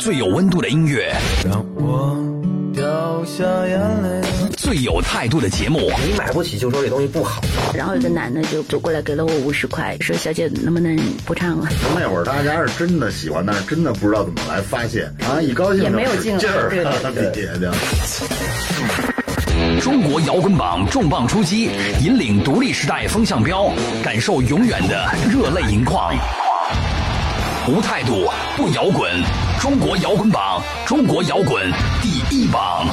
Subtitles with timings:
[0.00, 1.14] 最有温度的音乐，
[1.44, 2.16] 让我
[2.74, 4.22] 掉下眼泪。
[4.56, 7.42] 最有态度的节目，你买不起就说这东西不好。
[7.74, 17.70] 然后有个男的就走过来给了我五十块，说：“小姐能不能不唱啊？”那会儿大家是真的喜欢，但是真的不知道怎么来发泄，啊，一高兴也没有劲劲儿，对对对 对
[19.80, 21.68] 中国摇滚榜重磅出击，
[22.02, 23.70] 引领独立时代风向标，
[24.02, 26.14] 感受永远的热泪盈眶。
[27.68, 28.26] 无态度
[28.56, 29.10] 不摇滚，
[29.60, 31.70] 中国摇滚榜，中国摇滚
[32.00, 32.88] 第一榜。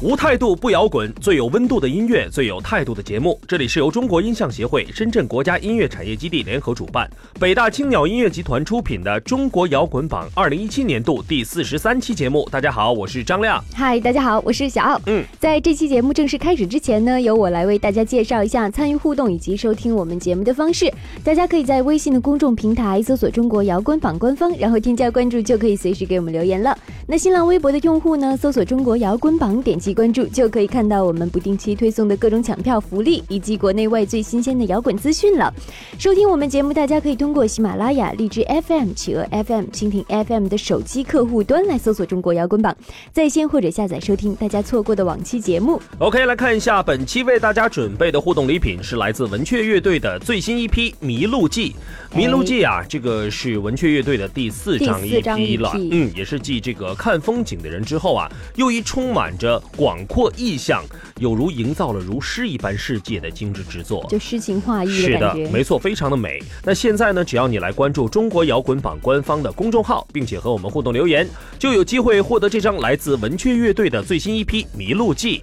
[0.00, 3.36] 无态度不摇滚，最有温度的音乐，最有态度的节目。
[3.48, 12.48] 这里是由中国音像协会、深圳国家音乐产业基地联合主办，北大青鸟音乐集团出品的《中国摇滚榜》二零一七年度第四十三期节目。
[12.48, 13.60] 大家好，我是张亮。
[13.74, 15.00] 嗨，大家好，我是小奥。
[15.06, 20.88] 嗯，在这期节目正式开始之前呢，由我来为大家介绍一下参与互动以及收听我们节目的方式。
[21.24, 26.78] 大家可以在微信的公众平台搜索“中国摇滚榜”官方，然后添加关注，就可以随时给我们留言了。
[27.08, 35.52] 那新浪微博的用户呢，搜索“中国摇滚榜”，点击关注就可以看到我们不定期推送的各种抢票福利以及国内外最新鲜的摇滚资讯了。
[35.98, 42.76] 收听我们节目，大家可以通过喜马拉雅、荔枝 FM、企鹅 FM、蜻蜓 FM 的手机客户端来搜索“中国摇滚榜”，
[43.12, 45.80] 在线或者下载收听大家错过的往期节目。
[45.98, 51.74] OK，来看一下本期为大家准备的互动礼品是来自文雀乐队的最新一批《迷路记》。
[52.16, 60.82] 《迷路记》啊，这个是文雀乐队的第四张 EP 了嗯，也是继这个看风景的人之后啊，又一充满着广阔意象，
[61.20, 64.04] 有如营造了如诗一般世界的精致之作。
[64.10, 65.32] 就诗情画意是的。
[65.52, 66.42] 没错，非常的美。
[66.64, 71.28] 那现在呢，只要你来关注中国摇滚榜官方的公众号，并且和我们互动留言，
[71.60, 75.38] 就有机会获得这张来自文雀乐队的最新一批《迷路记》。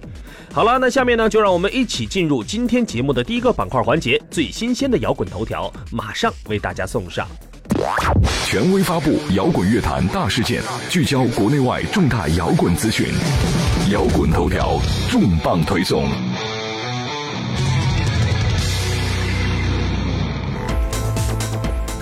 [0.52, 7.26] 好了，那下面呢，就让我们一起进入今天节目的第一个板块环节——最新鲜的摇滚头条，马上为大家送上。
[8.46, 13.06] 权威发布摇滚乐坛大事件，聚焦国内外重大摇滚资讯。
[13.90, 16.08] 摇滚头条重磅推送。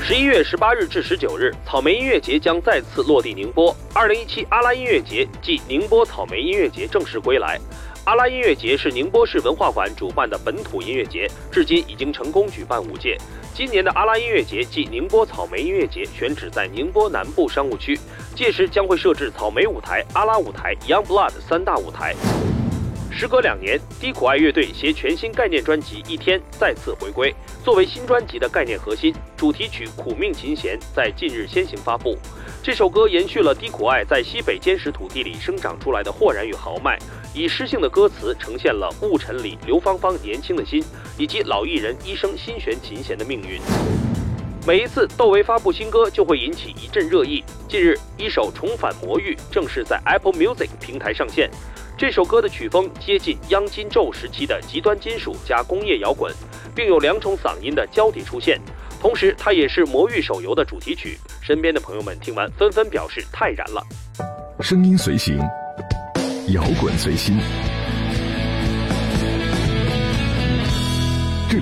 [0.07, 3.75] 十一月十八日至十九日，草莓音乐节将再次落地宁波。
[3.95, 7.59] 二零一七阿拉音乐节暨宁波草莓音乐节正式归来。
[8.05, 13.17] 阿拉音乐节是宁波市文化馆主办的本土音乐节，至今已经成功举办五届。
[13.55, 17.99] 今年的阿拉音乐节暨宁波草莓音乐节选址在宁波南部商务区，
[18.35, 22.15] 届时将会设置草莓舞台、阿拉舞台、Young Blood 三大舞台。
[23.11, 27.35] 时隔两年，低苦爱乐队携全新概念专辑《一天》再次回归。
[27.65, 32.19] 作为新专辑的概念核心，主题曲《苦命琴弦》在近日先行发布。
[32.63, 36.99] 这首歌延续了低苦爱在西北坚实土地里生长出来的豁然与豪迈，
[37.33, 40.85] 以诗性的歌词呈现了雾尘里刘芳芳年轻的心，
[41.17, 43.59] 以及老艺人一生心悬琴弦的命运。
[44.67, 47.43] 每一次窦唯发布新歌，就会引起一阵热议。
[47.67, 51.51] 近日，一首《重返魔域》正式在 Apple Music 平台上线。
[51.97, 56.31] 这首歌的曲风接近央金咒时期的极端金属加工业摇滚，
[56.75, 58.61] 并有两种嗓音的交替出现。
[59.01, 61.19] 同时，它也是《魔域》手游的主题曲。
[61.43, 63.83] 身边的朋友们听完纷纷表示太燃了。
[64.61, 65.39] 声音随行，
[66.49, 67.39] 摇滚随心。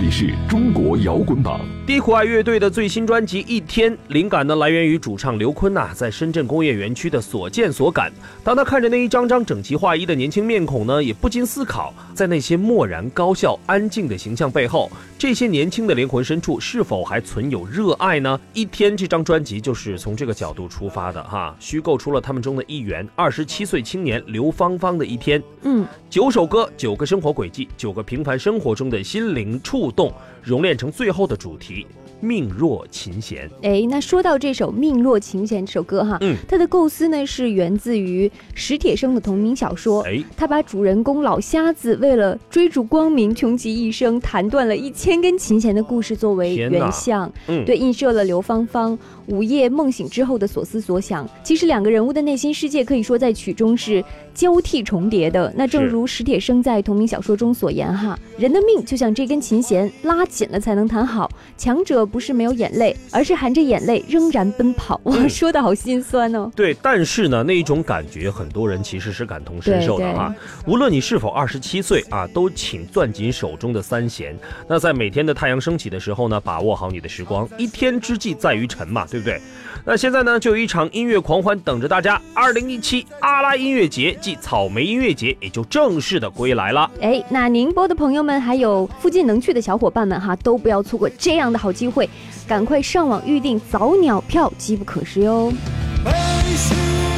[0.02, 1.60] 里是中国摇滚榜。
[1.86, 8.12] 低苦爱乐队的最新专辑《一天》，灵感呢来源于主唱刘坤呐、在深圳工业园区的所见所感。
[8.42, 18.36] 当他看着那一张张整齐划一的年轻面孔呢，也不禁思考，在那些漠然、高效、安静的形象背后，这些年轻的灵魂深处是否还存有热爱呢？
[18.52, 25.40] 《一天》这张专辑就是从这个角度出发的哈，虚构出了他们中的一员，二十七岁青年刘芳芳的一天。
[25.62, 31.86] 嗯，九首歌，九个生活轨迹，九个平凡生活中的心灵触动，熔炼成最后的主题——
[32.20, 33.50] 命若琴弦。
[33.62, 40.02] 哎，那说到这首《命若琴弦》这首歌哈，嗯它的构思呢是源自于史铁生的同名小说。
[40.02, 48.96] 哎，他把主人公老瞎子为了追逐光明，穷其一生弹断了一千根琴弦的故事作为原像，嗯，对，映射了刘芳芳
[49.26, 51.28] 午夜梦醒之后的所思所想。
[51.42, 54.04] 其实两个人物的内心世界可以说在曲中是
[54.34, 55.52] 交替重叠的。
[55.56, 61.30] 那正如史铁生在同名小说中所言哈，人的命就像这根琴弦，拉紧了才能弹好。
[61.56, 65.00] 强者不是没有眼泪，而是含着眼泪仍然奔跑。
[65.04, 66.50] 哇，嗯说的好心酸哦。
[66.54, 70.34] 对，但是呢，那一种感觉，很多人其实是感同身受的啊。
[70.66, 74.36] 无论你是否二十七岁啊，都请攥紧手中的三弦。
[74.68, 77.48] 那在每天的太阳升起的时候呢，把握好你的时光。
[77.58, 79.38] 一天之计在于晨嘛，对不对？
[79.85, 82.19] 那现在呢，就有一场音乐狂欢等着大家。
[82.32, 86.91] 二零一七阿拉音乐节暨草莓音乐节也就正式的归来了。
[87.03, 92.09] 哎，那宁波的朋友们，还有附近能去的小伙伴们哈，都不要错过这样的好机会。
[92.49, 95.53] 赶快上网预定早鸟票，机不可失哟。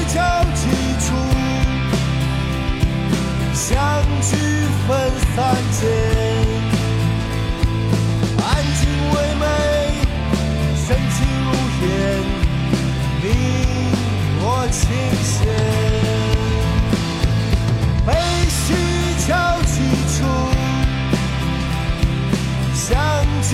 [0.07, 0.21] 交
[0.55, 0.69] 集
[1.01, 1.15] 处，
[3.53, 3.75] 相
[4.21, 4.37] 聚
[4.87, 5.91] 分散间，
[8.39, 9.43] 安静唯美，
[10.77, 11.27] 深情
[11.81, 11.83] 天，
[13.23, 13.25] 你
[14.41, 14.83] 我倾
[15.23, 15.35] 斜。
[18.07, 18.09] 被
[18.49, 18.65] 虚
[19.27, 19.31] 交
[19.63, 19.75] 集
[20.13, 20.17] 处，
[22.75, 22.87] 相
[23.43, 23.51] 聚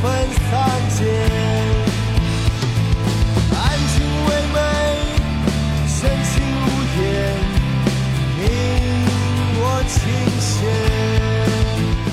[0.00, 0.04] 分
[0.50, 0.52] 散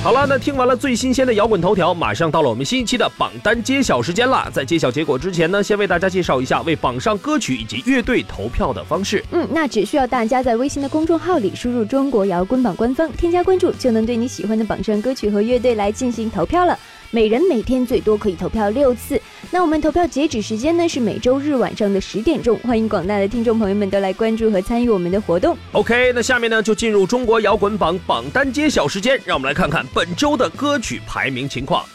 [0.05, 4.47] 好了，那听完了最新鲜的摇滚头条，马上到了我们新一期的榜单揭晓时间了。
[4.53, 9.25] 在揭晓结果之前呢，先为大家介绍一下为榜上歌曲以及乐队投票的方式。
[9.31, 16.77] 嗯，那只需要大家在微信的公众号里输入“中国摇滚榜”官方，添加关注，就能对你喜欢的榜上歌曲和乐队来进行投票了。
[17.09, 19.19] 每人每天最多可以投票六次。
[19.55, 25.57] 那我们投票截止时间呢是每周日晚上的十点钟，欢迎广大的听众朋友们都来关注和参与我们的活动。
[25.71, 31.85] OK，那下面呢就进入中国摇滚榜榜单揭晓时间，让我们来看看本周的歌曲排名情况。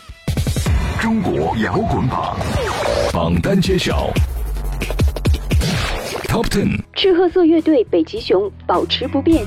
[1.03, 2.35] 中国摇滚榜
[3.13, 4.11] 榜单揭晓
[6.29, 6.81] ，Top Ten。
[6.95, 9.45] 赤褐色乐队北极熊保持不变。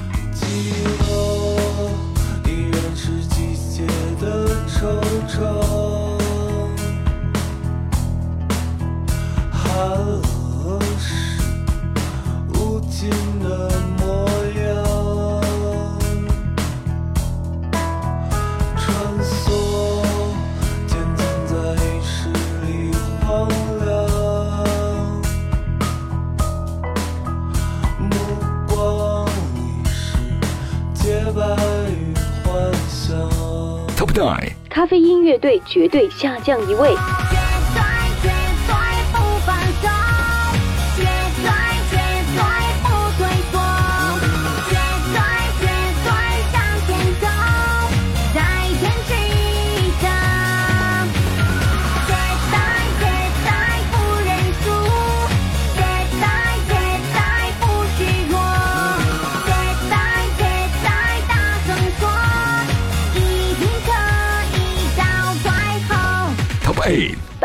[34.74, 36.90] 咖啡音乐队绝对下降一位。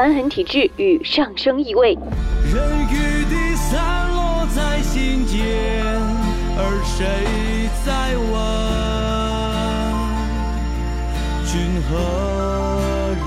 [0.08, 1.92] 瘢痕体质与上升异味。
[1.92, 5.44] 人与地散落在心间，
[6.56, 8.26] 而谁在问？
[11.44, 11.52] 君
[11.90, 11.92] 何
[13.20, 13.22] 日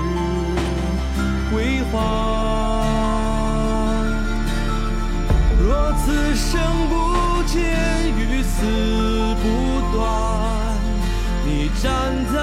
[1.54, 1.94] 归还？
[5.62, 6.50] 若此生
[6.88, 6.92] 不
[7.44, 7.62] 见，
[8.18, 8.56] 与死
[9.40, 9.46] 不
[9.96, 10.02] 断，
[11.46, 11.86] 你站
[12.34, 12.36] 在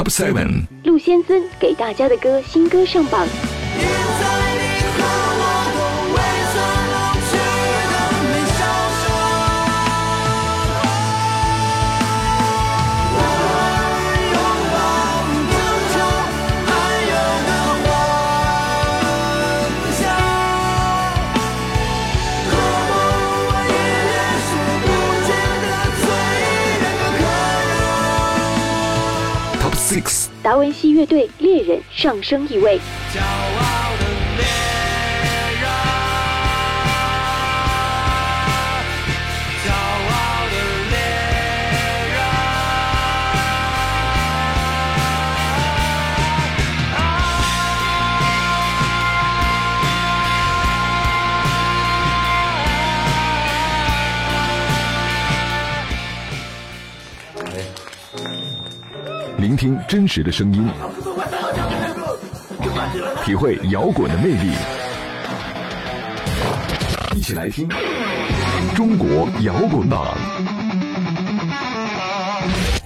[0.00, 0.66] Top Seven。
[0.84, 3.26] 陆先森给大家的歌新歌上榜。
[30.50, 32.80] 达文西乐队猎人上升一位。
[59.90, 60.68] 真实的声音，
[63.24, 64.52] 体会摇滚的魅力。
[67.16, 67.68] 一起来听
[68.72, 70.16] 中国摇滚榜。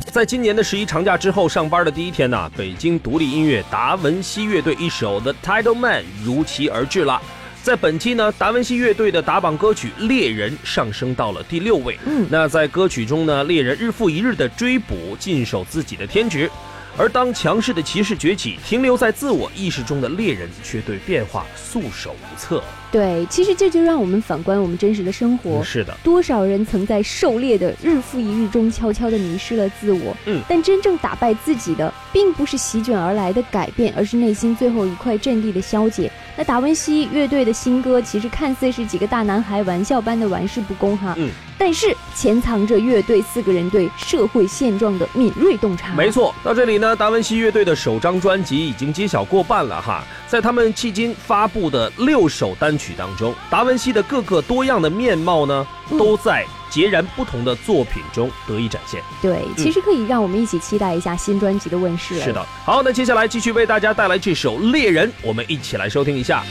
[0.06, 7.20] 在今年的十一长假之后，上班的第一天呢，北京独立音乐达文西乐队一首《The Title Man》如期而至了。
[7.62, 11.98] 在本期呢，达文西乐队的打榜歌曲《猎人》上升到了第六位。
[12.06, 16.50] 嗯那在歌曲中呢，猎人日复一日的追捕，尽守自己的天职。
[16.96, 22.62] 而当强势的骑士崛起，停留在自我意识中的猎人却对变化束手无策。
[22.94, 25.60] 对，其实这就让我们反观我们真实的生活。
[25.64, 30.16] 是的，多少人曾在狩猎的日复一日中悄悄地迷失了自我？
[30.26, 36.08] 嗯但真正打败自己的，并不是席卷而来的改变，而是内心最后一块阵地的消解。
[36.36, 45.94] 那达文西乐队的新歌，其实看似是几个大男孩玩笑般的玩世不恭哈，嗯，但是潜藏着乐队四个人对社会现状的敏锐洞察。
[45.94, 50.04] 没错，到这里呢，达文西乐队的首张专辑已经揭晓过半了哈。
[50.28, 59.02] 在他们迄今发布的六首单曲当中，达文西的各个多样的面貌呢，都在截然不同的作品中得以展现。
[59.22, 62.20] 对，其实可以让我们一起期待一下新专辑的问世。
[62.20, 66.42] 是的，好，那接下来继续为大家带来这首《猎人》，我们一起来收听一下。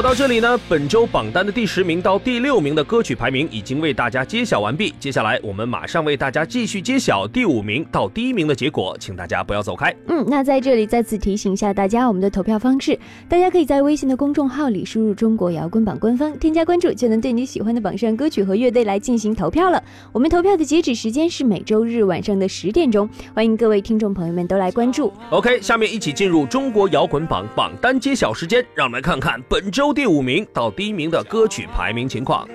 [0.00, 4.94] 到这里呢，本周榜单的第十名到第六名的歌曲排名已经为大家揭晓完毕。
[4.98, 9.94] 接下来，我们马上为大家继续揭晓第五名到第一名的结果，请大家不要走开。
[10.06, 19.82] 嗯，那在这里再次提醒一下大家，我们的投票方式，大家可以在微信的公众号里输入“中国摇滚榜”官方，添加关注，就能对你喜欢的榜上歌曲和乐队来进行投票了。
[20.12, 25.12] 我们投票的截止时间是每周日晚上的十点钟，欢迎各位听众朋友们都来关注。
[25.30, 32.48] OK，下面一起进入中国摇滚榜榜单揭晓时间，让我们来看看本周第五名到第一名的歌曲排名情况。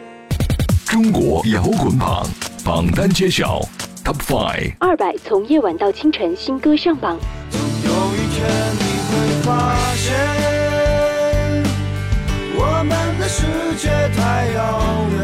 [0.85, 2.25] 中国摇滚榜
[2.63, 3.59] 榜单揭晓
[4.03, 4.75] ，Top Five。
[4.79, 7.17] 二百从夜晚到清晨新歌上榜，
[7.51, 8.47] 总有一天
[8.79, 9.13] 你会
[9.43, 10.15] 发现，
[12.55, 13.43] 我们的世
[13.77, 14.59] 界太遥
[15.11, 15.19] 远。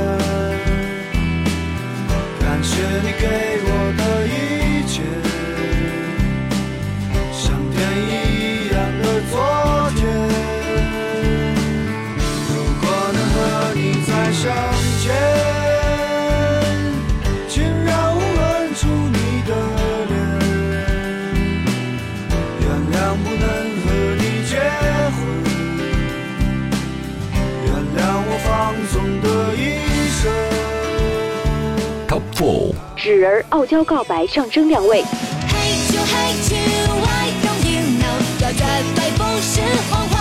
[2.41, 3.25] 感谢你给
[3.63, 3.70] 我
[14.41, 14.49] 相
[15.03, 15.13] 见，
[17.47, 19.15] 请让我吻住你
[19.47, 19.49] 的
[20.09, 20.11] 脸。
[22.59, 23.45] 原谅不能
[23.83, 23.85] 和
[24.17, 24.51] 你结
[25.13, 25.21] 婚，
[27.65, 28.49] 原谅我放
[28.91, 29.55] 纵的一
[30.09, 30.19] 生。
[32.07, 32.73] Top Four。
[32.95, 36.59] 纸人傲娇告白上升两位，Hate you, hate you,
[36.99, 38.17] why don't you know？
[38.41, 40.20] 要绝对不是谎话。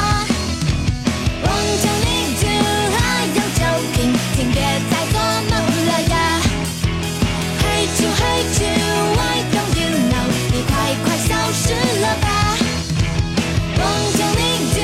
[4.40, 5.20] 瓶，请别再做
[5.50, 5.52] 梦
[5.86, 6.40] 了呀。
[7.60, 8.72] Hate you, hate you,
[9.16, 10.24] why don't you know？
[10.52, 10.72] 你快
[11.04, 12.26] 快消失了吧。
[13.78, 13.82] 忘
[14.16, 14.40] 掉你
[14.74, 14.80] 就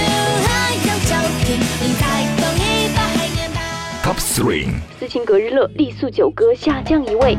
[0.46, 1.10] 还有酒
[1.44, 1.46] 瓶，
[1.80, 2.04] 你再
[2.36, 2.60] 走一
[2.94, 3.58] 把海面吧。
[4.04, 4.68] Top Three。
[4.98, 7.38] 斯琴格日乐力素九歌下降一位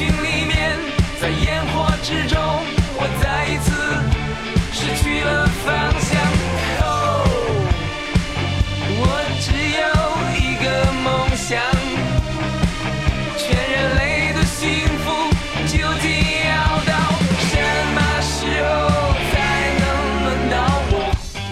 [0.00, 0.78] 心里面，
[1.20, 2.59] 在烟火之中，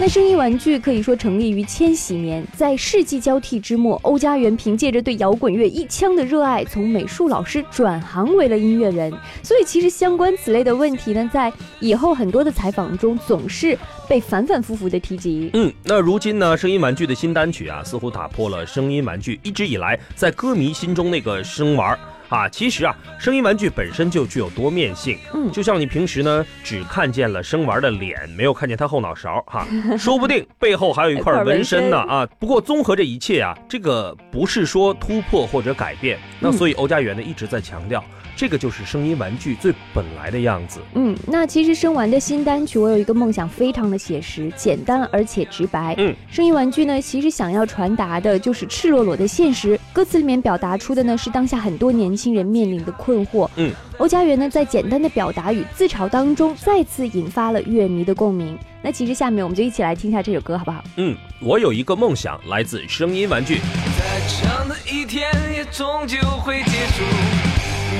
[0.09, 9.13] 声音玩具可以说成立于千禧年，在世纪交替之末，欧家园凭借着对摇滚乐一腔的热爱，从美术老师转行为了音乐人。
[9.43, 15.51] 所以，其实相关此类的问题呢，在以后很多的采访中总是被反反复复的提及。
[15.53, 21.99] 嗯，那如今呢，声音玩具的新单曲啊，似乎打破了声音玩具一直以来在歌迷心中那个生玩儿
[22.29, 25.17] 啊，其实啊，声音玩具本身就具有多面性。
[25.33, 29.67] 嗯就像你平时呢，只看见了生玩的脸，没有看见他后脑勺哈，
[29.97, 32.25] 说不定背后还有一块纹身呢啊。
[32.39, 36.19] 不过综合这一切啊，这个不是说突破或者改变。
[36.39, 38.03] 那所以欧家园呢一直在强调，
[38.39, 40.79] 这个就是声音玩具最本来的样子。
[40.93, 45.93] 嗯，那其实生完的新单曲，我有一个梦想，非常的写实、简单而且直白。
[45.97, 53.45] 嗯，声音玩具呢，其实想要传达的就是赤裸裸的现实，歌词里面表达出的呢是当下很多年轻人面临的困惑。
[53.57, 58.57] 嗯，欧家园呢在简单的表达与自嘲当中，再次引发了乐迷的共鸣。
[58.81, 60.81] 那其实下面我们就一起来听一下这首歌，好不好？
[60.95, 63.57] 嗯，我有一个梦想，来自声音玩具。
[63.99, 67.03] 再长的一天也终究会结束，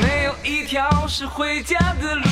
[0.09, 2.23] 没有一条是回家的路，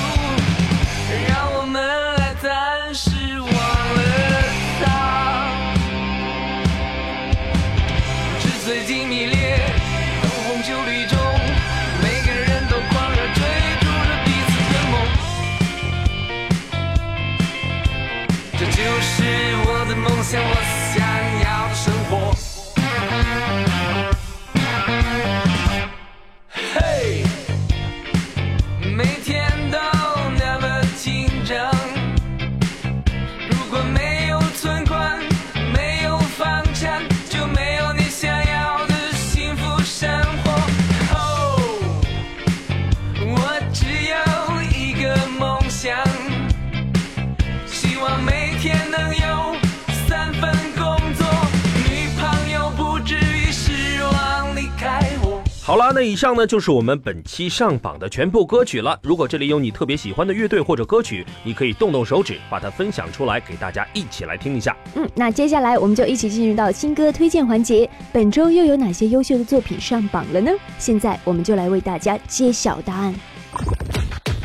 [55.67, 58.97] 好了，那以上呢就是我们本期上榜的全部歌曲了。
[59.03, 64.73] 如果这里有你特别喜欢的乐队或者歌曲，你可以动动手指把它分享出来，给大家一起来听一下。
[64.95, 67.89] 嗯，那接下来我们就一起进入到新歌推荐环节。
[68.13, 70.49] 本周又有哪些优秀的作品上榜了呢？
[70.79, 73.13] 现在我们就来为大家揭晓答案。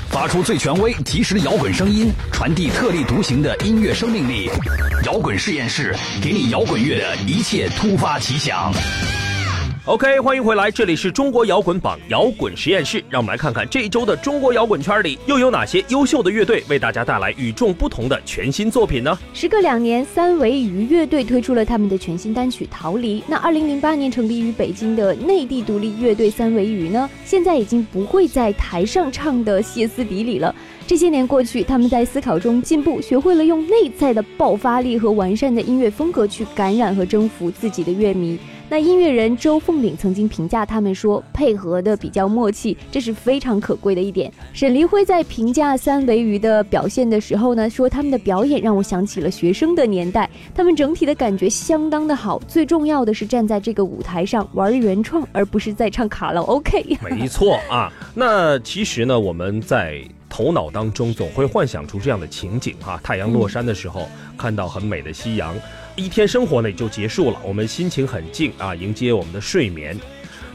[0.09, 4.51] 发出最权威、及时的摇滚声音，传递特立独行的音乐生命力。
[5.07, 8.73] 摇滚实验室给你摇滚乐的一切突发奇想。
[9.85, 19.19] OK，欢迎回来，这里是中国摇滚榜摇滚实验室，让我们来看看这一周的中国摇滚圈里又有哪些优秀的乐队为大家带来与众不同的全新作品呢？
[19.35, 23.21] 时隔两年，三维鱼乐队推出了他们的全新单曲《逃离》。
[23.27, 30.55] 那二零零八年成立于北京的内地独立乐队三维鱼呢，现在已经不会在台上唱的歇斯底里了。
[30.87, 38.39] 这些年过去，他们在思考中进步，学会了用内在的爆发力和完善的音乐风格去感染和征服自己的乐迷。
[38.73, 44.33] 那音乐人周凤岭曾经评价他们说，配合的比较默契，这是非常可贵的一点。
[44.55, 52.39] 沈黎辉在评价三维鱼的表现的时候呢，说他们的表演让我想起了学生的年代，他们整体的感觉相当的好。
[52.49, 56.97] 最重要的是站在这个舞台上玩原创，而不是在唱卡拉 OK。
[57.11, 64.09] 没错啊，那其实呢，我们在头脑当中总会幻想出这样的情景哈、太阳落山的时候，
[64.39, 65.55] 看到很美的夕阳，
[65.95, 69.99] 一天生活呢也就结束了，我们心情很静啊，迎接我们的睡眠。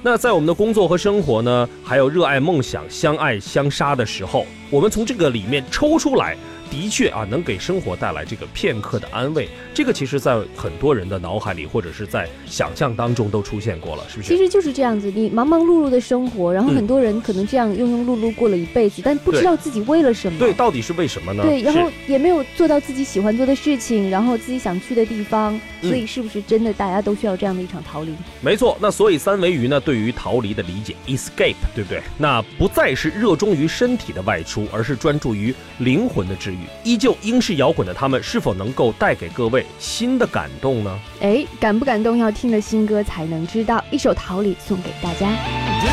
[0.02, 6.36] 那在我们的工作和生活呢，还有热爱梦想、相爱相杀的时候，我们从这个里面抽出来，
[6.70, 9.50] 的确啊，能给生活带来这个片刻的安慰。
[9.74, 14.28] 这个其实，在很多人的脑海里，或者是在想象当中都出现过了，是不是？
[14.30, 20.40] 其实就是这样子，你忙忙碌碌的生活，然后嗯很多人可能这样庸庸碌碌过了一辈子，但不知道自己为了什么。
[20.40, 21.44] 对，到底是为什么呢？
[21.44, 28.14] 对，然后也没有做到自己喜欢做的事情，然后自己想去的地方，嗯所以是不是真的大家都需要这样的一场逃离？
[28.42, 32.02] 没错，那所以三维鱼呢，对于逃离的理解，escape，对不对？
[32.18, 36.57] 那不再是热衷于身体的外出，而是专注于灵魂的治愈。
[36.84, 41.00] 依旧英式摇滚的他们，是否能够带给各位新的感动呢？
[41.22, 43.84] 哎，感不感动要听了新歌才能知道。
[43.91, 45.28] 一首《逃离》送给大家。
[45.28, 45.88] 当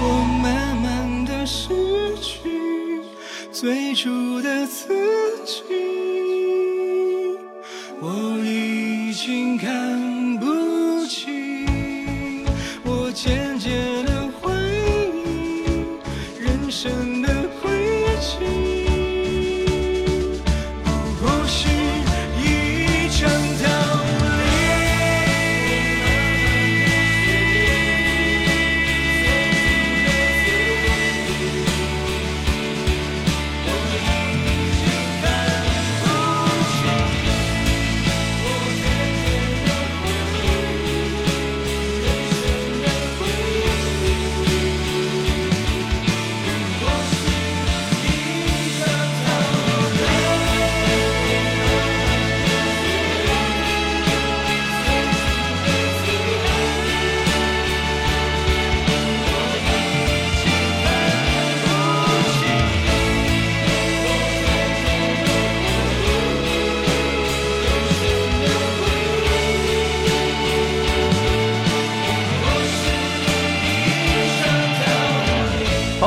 [0.00, 1.68] 我慢慢的失
[2.20, 3.02] 去
[3.50, 4.88] 最初的自
[5.44, 5.62] 己，
[8.00, 10.07] 我已经看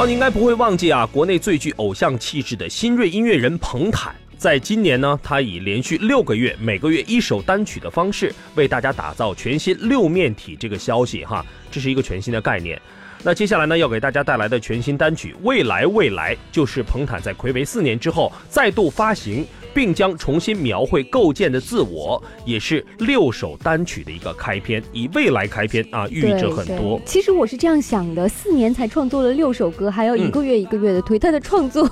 [0.01, 12.81] 好，你应该不会忘记啊，国内最具偶像气质的新锐音乐人彭坦，在今年呢，他以连续六个月每个月一首单曲的方式，为大家打造全新六面体这个消息哈，这是一个全新的概念。
[13.21, 26.99] 那接下来呢，要给大家带来的全新单曲《未来未来》，就是彭坦在暌违四年之后再度发行，并将重新描绘构建的自我，也是六首单曲的一个开篇，以未来开篇啊，寓意着很多。
[27.05, 31.89] 其实我是这样想的，四年才创作了六首歌，还要一个月一个月的推，他的创作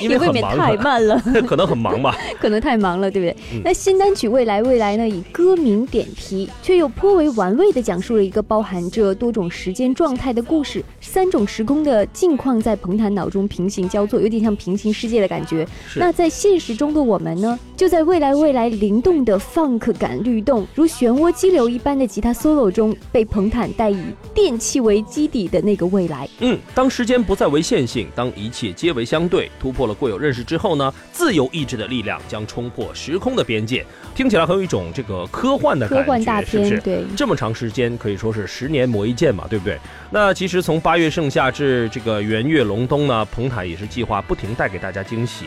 [0.00, 1.20] 也未免太慢了。
[1.46, 2.16] 可能很忙吧。
[2.40, 3.36] 可能太忙了，对不对？
[3.52, 15.66] 嗯那新单曲《未来未来》呢，以歌名点题，却又颇为玩味的讲述了一个包含着多种时间状态的故事，三种时空的境况在彭坦脑中平行交错，有点像平行世界的感觉。
[15.96, 24.02] 那在现实中的我们呢，就在未来未来灵动的 funk 感律动，如漩涡激流一般的吉他 solo 中，被彭坦带以
[24.34, 26.28] 电器为基底的那个未来。
[26.40, 33.84] 嗯，当时间不再为线性，当一切皆为相对，突破了固有认识之后呢，自由意志的力量将冲破时空的边界。
[34.14, 36.70] 听起来很有一种这个科幻的感觉，科幻大是不是？
[36.70, 39.78] 片对这么长时间可以说是十年磨一剑嘛，对不对？
[40.10, 45.44] 那其实从八月盛夏至这个元月隆冬呢，彭坦也是计划不停带给大家惊喜，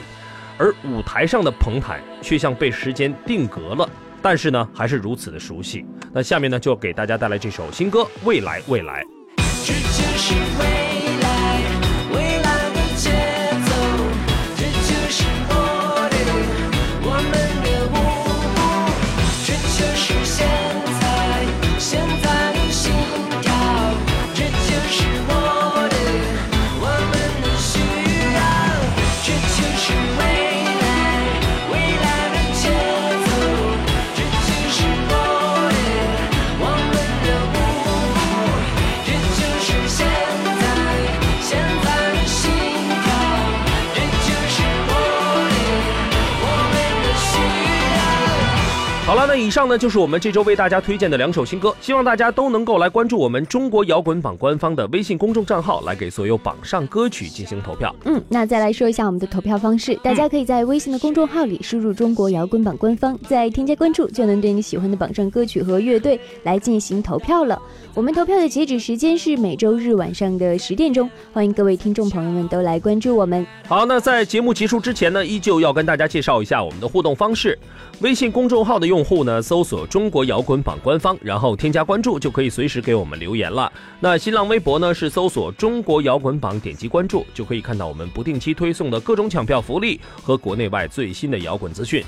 [0.58, 3.90] 而舞台上的彭坦却像被时间定格了。
[4.22, 5.86] 但是呢，还是如此的熟悉。
[6.14, 9.04] 那下面呢，就给大家带来这首新歌《未来未来》。
[9.66, 10.81] 这就是未来，
[49.26, 57.94] 了，那以上呢就是我们这周为大家推荐的两首新歌，希望大家都能够来关注我们中国摇滚榜官方的微信公众账号，来给所有榜上歌曲进行投票。
[58.06, 67.62] 嗯，那再来说一下我们的投票方式，大家可以在微信的公众号里输入“中国摇滚榜官方”，再添加关注就能对你喜欢的榜上歌曲和乐队来进行投票了。
[67.94, 73.46] 我们投票的截止时间是每周日晚上的十点钟，欢迎各位听众朋友们都来关注我们。
[73.68, 77.60] 好，那在节目结束之前呢，依旧要跟大家介绍一下我们的互动方式。
[78.00, 83.70] 微信公众号的用户呢，搜索“中国摇滚榜官方”，然后添加关注，就可以随时给我们留言了。
[84.00, 92.02] 那新浪微博呢，是搜索“中国摇滚榜”，点击关注，就可以看到我们不定期推送的各种抢票福利和国内外最新的摇滚资讯。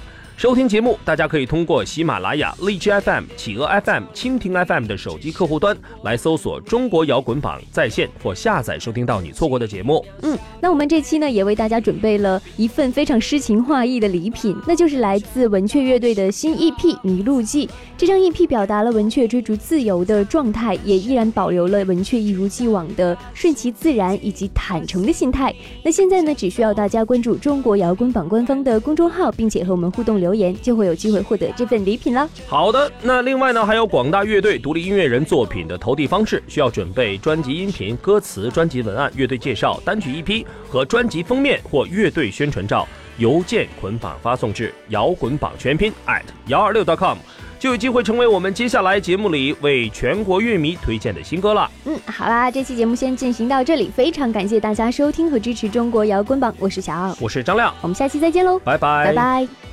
[0.43, 10.05] 收听节目，大家可以通过喜马拉雅、荔枝 FM、企鹅 FM、蜻蜓 FM 的手机客户端来搜索“中国摇滚榜”在线或下载收听到你错过的节目。
[10.21, 17.65] 嗯，那我们这期呢也为大家准备了一份非常诗情画意的礼品，那就是来自文雀乐队的新 EP《迷路记》。
[17.97, 25.55] 这张 EP 表达了文雀追逐自由的状态，也依然保留了文雀一如既往的顺其自然以及坦诚的心态。
[25.85, 32.29] 那现在呢，只需要大家关注中国摇滚榜官方的公众号，并且和我们互动留言，就会有机会获得这份礼品了。
[32.47, 47.17] 好的，那另外呢，还有广大乐队、独立音乐人作品的投递方式，需要准备专辑音频、歌词、专辑文案、乐队介绍、单曲 EP 和专辑封面或乐队宣传照，邮件捆绑发送至摇滚榜全拼 at 幺二六 .com，
[47.59, 51.69] 就有机会成为我们接下来节目里为全国乐迷推荐的新歌了。
[51.85, 59.72] 嗯，好啦，这期节目先进行到这里，非常感谢大家收听和支持中国摇滚榜，我是小奥，我是张亮，我们下期再见喽，拜拜，拜拜。